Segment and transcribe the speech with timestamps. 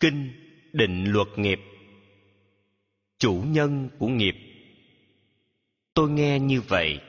[0.00, 0.32] Kinh
[0.72, 1.60] định luật nghiệp.
[3.18, 4.34] Chủ nhân của nghiệp.
[5.94, 7.00] Tôi nghe như vậy.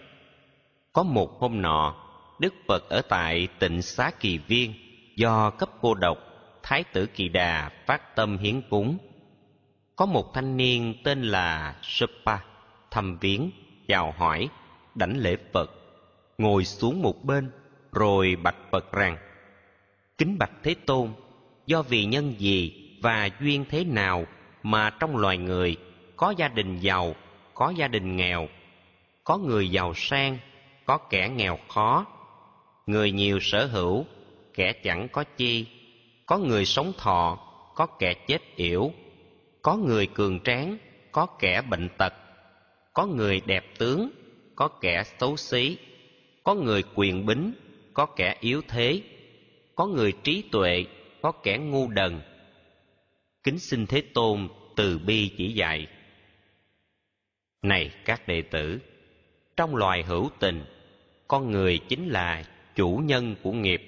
[0.93, 1.95] Có một hôm nọ
[2.39, 4.73] Đức Phật ở tại tịnh Xá Kỳ Viên
[5.15, 6.17] Do cấp cô độc
[6.63, 8.97] Thái tử Kỳ Đà phát tâm hiến cúng.
[9.95, 12.37] Có một thanh niên tên là Supa
[12.91, 13.51] Thăm viếng,
[13.87, 14.49] chào hỏi,
[14.95, 15.71] đảnh lễ Phật.
[16.37, 17.51] Ngồi xuống một bên
[17.91, 19.17] Rồi bạch Phật rằng
[20.17, 21.13] Kính bạch Thế Tôn
[21.67, 24.25] Do vì nhân gì và duyên thế nào
[24.63, 25.77] mà trong loài người
[26.15, 27.15] có gia đình giàu,
[27.53, 28.47] có gia đình nghèo,
[29.23, 30.37] có người giàu sang,
[30.85, 32.05] có kẻ nghèo khó,
[32.85, 34.05] người nhiều sở hữu,
[34.53, 35.65] kẻ chẳng có chi,
[36.25, 37.37] có người sống thọ,
[37.75, 38.91] có kẻ chết yểu,
[39.61, 40.77] có người cường tráng,
[41.11, 42.13] có kẻ bệnh tật,
[42.93, 44.09] có người đẹp tướng,
[44.55, 45.77] có kẻ xấu xí,
[46.43, 47.53] có người quyền bính,
[47.93, 49.01] có kẻ yếu thế,
[49.75, 50.85] có người trí tuệ
[51.21, 52.21] có kẻ ngu đần.
[53.43, 55.87] Kính xin thế tôn từ bi chỉ dạy.
[57.61, 58.79] Này các đệ tử,
[59.57, 60.63] trong loài hữu tình,
[61.27, 62.43] con người chính là
[62.75, 63.81] chủ nhân của nghiệp,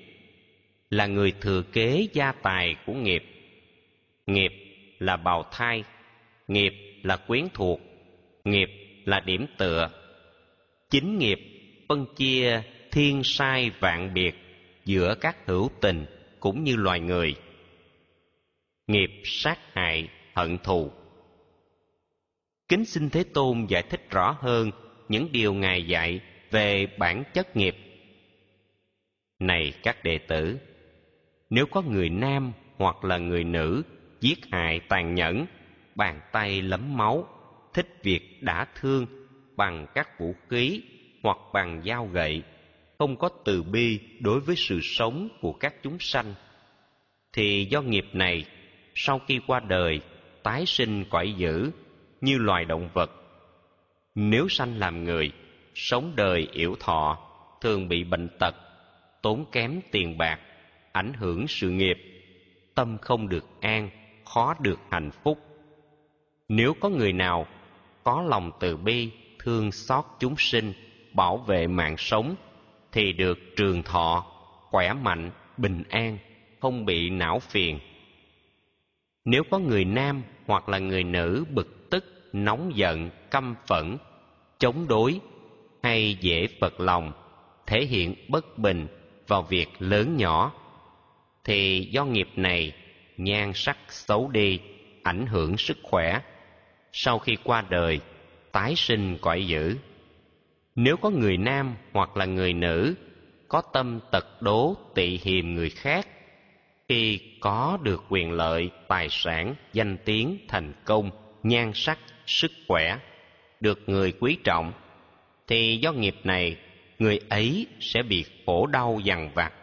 [0.89, 3.23] là người thừa kế gia tài của nghiệp.
[4.27, 4.51] Nghiệp
[4.99, 5.83] là bào thai,
[6.47, 7.79] nghiệp là quyến thuộc,
[8.43, 8.69] nghiệp
[9.05, 9.89] là điểm tựa.
[10.89, 11.39] Chính nghiệp
[11.89, 14.35] phân chia thiên sai vạn biệt
[14.85, 16.05] giữa các hữu tình
[16.39, 17.35] cũng như loài người.
[18.87, 20.91] Nghiệp sát hại, hận thù.
[22.69, 24.71] Kính xin thế tôn giải thích rõ hơn
[25.09, 27.75] những điều ngài dạy về bản chất nghiệp.
[29.39, 30.57] Này các đệ tử,
[31.49, 33.83] nếu có người nam hoặc là người nữ
[34.21, 35.45] giết hại tàn nhẫn,
[35.95, 37.27] bàn tay lấm máu,
[37.73, 39.05] thích việc đả thương
[39.55, 40.83] bằng các vũ khí
[41.23, 42.43] hoặc bằng dao gậy
[42.99, 46.33] không có từ bi đối với sự sống của các chúng sanh.
[47.33, 48.45] Thì do nghiệp này,
[48.95, 49.99] sau khi qua đời,
[50.43, 51.71] tái sinh cõi dữ
[52.21, 53.11] như loài động vật.
[54.15, 55.31] Nếu sanh làm người,
[55.75, 57.17] sống đời yểu thọ,
[57.61, 58.55] thường bị bệnh tật,
[59.21, 60.39] tốn kém tiền bạc,
[60.91, 61.97] ảnh hưởng sự nghiệp,
[62.75, 63.89] tâm không được an,
[64.25, 65.39] khó được hạnh phúc.
[66.49, 67.47] Nếu có người nào
[68.03, 70.73] có lòng từ bi, thương xót chúng sinh,
[71.13, 72.35] bảo vệ mạng sống
[72.91, 74.25] thì được trường thọ
[74.69, 76.17] khỏe mạnh, bình an,
[76.59, 77.79] không bị não phiền.
[79.25, 83.97] Nếu có người nam hoặc là người nữ bực tức, nóng giận, căm phẫn,
[84.59, 85.19] chống đối
[85.83, 87.11] hay dễ phật lòng,
[87.67, 88.87] thể hiện bất bình
[89.27, 90.51] vào việc lớn nhỏ,
[91.43, 92.71] thì do nghiệp này
[93.17, 94.59] nhan sắc xấu đi,
[95.03, 96.21] ảnh hưởng sức khỏe.
[96.91, 97.99] Sau khi qua đời,
[98.51, 99.77] tái sinh cõi dữ
[100.81, 102.95] nếu có người nam hoặc là người nữ,
[103.47, 106.07] có tâm tật đố tị hiềm người khác,
[106.89, 111.11] khi có được quyền lợi, tài sản, danh tiếng, thành công,
[111.43, 112.97] nhan sắc, sức khỏe,
[113.59, 114.73] được người quý trọng,
[115.47, 116.57] thì do nghiệp này,
[116.99, 119.53] người ấy sẽ bị khổ đau dằn vặt,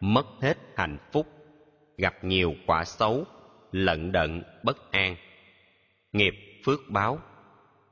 [0.00, 1.26] mất hết hạnh phúc,
[1.98, 3.24] gặp nhiều quả xấu,
[3.72, 5.16] lận đận, bất an.
[6.12, 7.18] Nghiệp phước báo.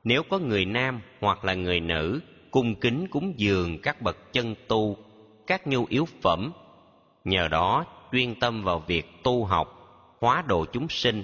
[0.03, 2.21] Nếu có người nam hoặc là người nữ
[2.55, 4.97] cung kính cúng dường các bậc chân tu,
[5.47, 6.53] các nhu yếu phẩm.
[7.23, 9.67] Nhờ đó, chuyên tâm vào việc tu học,
[10.21, 11.23] hóa độ chúng sinh.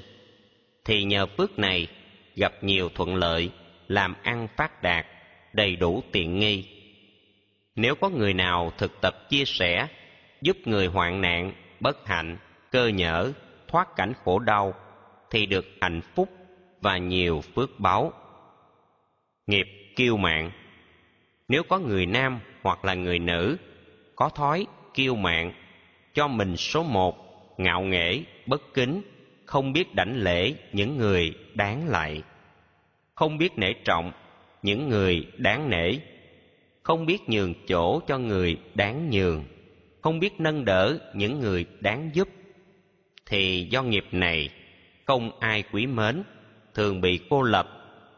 [0.86, 1.88] Thì nhờ phước này,
[2.36, 3.52] gặp nhiều thuận lợi,
[3.88, 5.06] làm ăn phát đạt,
[5.54, 6.66] đầy đủ tiện nghi.
[7.76, 9.88] Nếu có người nào thực tập chia sẻ,
[10.42, 12.38] giúp người hoạn nạn, bất hạnh,
[12.72, 13.32] cơ nhở,
[13.68, 14.74] thoát cảnh khổ đau,
[15.30, 16.30] thì được hạnh phúc
[16.82, 18.14] và nhiều phước báo.
[19.48, 20.52] Nghiệp kiêu mạng
[21.52, 23.58] nếu có người nam hoặc là người nữ
[24.16, 25.54] có thói kiêu mạn,
[26.14, 27.16] cho mình số một,
[27.58, 29.02] ngạo nghễ, bất kính,
[29.46, 32.22] không biết đảnh lễ những người đáng lại
[33.22, 34.12] không biết nể trọng
[34.62, 35.92] những người đáng nể,
[36.84, 39.46] không biết nhường chỗ cho người đáng nhường,
[40.02, 42.28] không biết nâng đỡ những người đáng giúp,
[43.26, 44.50] thì do nghiệp này
[45.06, 46.24] không ai quý mến,
[46.74, 47.68] thường bị cô lập,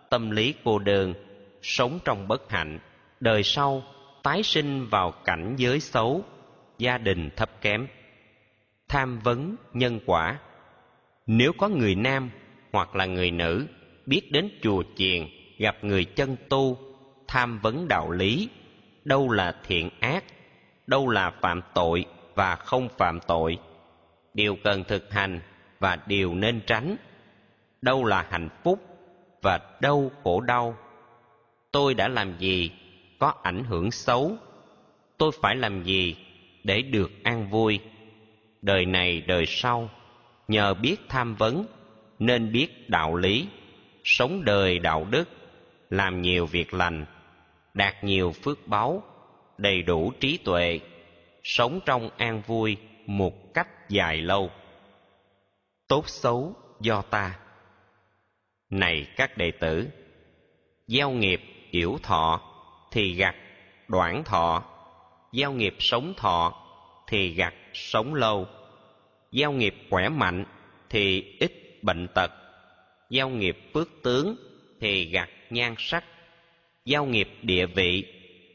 [0.10, 1.14] tâm lý cô đơn,
[1.62, 2.80] sống trong bất hạnh
[3.24, 3.84] đời sau,
[4.24, 6.24] tái sinh vào cảnh giới xấu,
[6.78, 7.88] gia đình thấp kém,
[8.90, 10.40] tham vấn, nhân quả.
[11.28, 12.30] Nếu có người nam
[12.72, 13.68] hoặc là người nữ
[14.06, 15.28] biết đến chùa chiền,
[15.58, 16.78] gặp người chân tu,
[17.28, 18.50] tham vấn đạo lý,
[19.04, 20.24] đâu là thiện ác,
[20.88, 22.06] đâu là phạm tội
[22.36, 23.58] và không phạm tội,
[24.34, 25.40] điều cần thực hành
[25.80, 26.96] và điều nên tránh.
[27.82, 28.80] Đâu là hạnh phúc
[29.42, 30.78] và đâu khổ đau.
[31.72, 32.72] Tôi đã làm gì
[33.20, 34.38] có ảnh hưởng xấu.
[35.18, 36.16] Tôi phải làm gì
[36.64, 37.80] để được an vui?
[38.62, 39.90] Đời này, đời sau,
[40.48, 41.66] nhờ biết tham vấn
[42.20, 43.48] nên biết đạo lý,
[44.04, 45.30] sống đời đạo đức,
[45.90, 47.06] làm nhiều việc lành,
[47.74, 49.04] đạt nhiều phước báu
[49.58, 50.80] đầy đủ trí tuệ,
[51.44, 54.52] sống trong an vui một cách dài lâu.
[55.88, 57.40] Tốt xấu do ta.
[58.70, 59.90] Này các đệ tử,
[60.88, 62.42] gieo nghiệp yểu thọ
[62.94, 63.36] thì gặt
[63.88, 64.64] đoạn thọ,
[65.32, 66.54] gieo nghiệp sống thọ
[67.08, 68.48] thì gặt sống lâu,
[69.32, 70.46] gieo nghiệp khỏe mạnh
[70.90, 72.32] thì ít bệnh tật,
[73.10, 74.36] gieo nghiệp phước tướng
[74.80, 76.04] thì gặt nhan sắc,
[76.86, 78.06] gieo nghiệp địa vị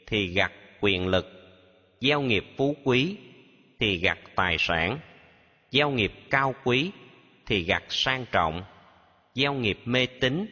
[0.06, 1.26] thì gặt quyền lực,
[2.00, 3.16] gieo nghiệp phú quý
[3.80, 4.98] thì gặt tài sản,
[5.70, 6.90] gieo nghiệp cao quý
[7.46, 8.62] thì gặt sang trọng,
[9.34, 10.46] gieo nghiệp mê tín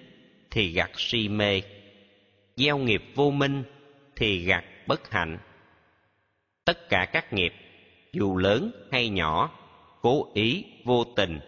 [0.51, 1.63] thì gặt si mê,
[2.57, 3.63] gieo nghiệp vô minh
[4.17, 5.39] thì gặt bất hạnh.
[6.65, 7.53] Tất cả các nghiệp,
[8.13, 9.51] dù lớn hay nhỏ,
[10.01, 11.41] cố ý, vô tình,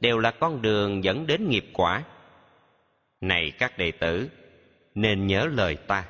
[0.00, 2.02] đều là con đường dẫn đến nghiệp quả.
[3.20, 4.28] Này các đệ tử,
[4.94, 6.04] nên nhớ lời ta.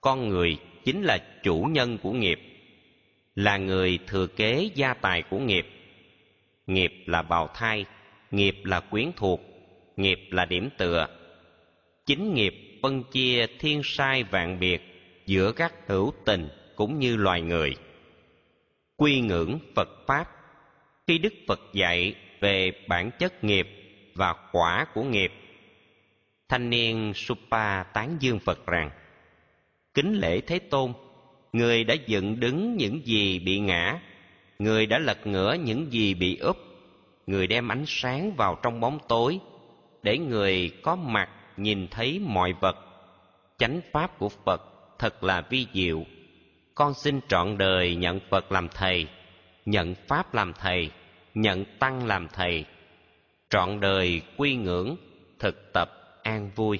[0.00, 2.40] Con người chính là chủ nhân của nghiệp,
[3.34, 5.66] là người thừa kế gia tài của nghiệp.
[6.66, 7.84] Nghiệp là bào thai,
[8.30, 9.40] nghiệp là quyến thuộc,
[9.96, 11.06] nghiệp là điểm tựa.
[12.06, 14.80] Chính nghiệp phân chia thiên sai vạn biệt
[15.26, 17.76] giữa các hữu tình cũng như loài người.
[18.96, 20.28] Quy ngưỡng phật pháp.
[21.06, 23.68] Khi đức phật dạy về bản chất nghiệp
[24.14, 25.32] và quả của nghiệp,
[26.48, 28.90] thanh niên supa tán dương phật rằng,
[29.94, 30.92] kính lễ thế tôn,
[31.52, 34.00] người đã dựng đứng những gì bị ngã,
[34.58, 36.56] người đã lật ngửa những gì bị úp,
[37.26, 39.38] người đem ánh sáng vào trong bóng tối
[40.02, 42.76] để người có mặt nhìn thấy mọi vật.
[43.58, 44.62] Chánh pháp của phật
[44.98, 46.04] thật là vi diệu.
[46.74, 49.06] Con xin trọn đời nhận phật làm thầy,
[49.66, 50.90] nhận pháp làm thầy,
[51.34, 52.64] nhận tăng làm thầy.
[53.50, 54.96] Trọn đời quy ngưỡng,
[55.38, 55.90] thực tập
[56.22, 56.78] an vui.